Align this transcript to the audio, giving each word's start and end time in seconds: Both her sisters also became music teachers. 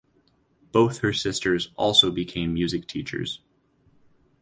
Both 0.71 0.97
her 1.01 1.13
sisters 1.13 1.69
also 1.77 2.09
became 2.09 2.55
music 2.55 2.87
teachers. 2.87 3.39